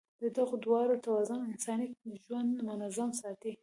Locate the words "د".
0.21-0.23